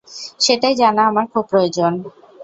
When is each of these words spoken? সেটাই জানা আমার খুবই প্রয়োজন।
সেটাই 0.39 0.75
জানা 0.75 1.01
আমার 1.07 1.25
খুবই 1.31 1.47
প্রয়োজন। 1.51 1.93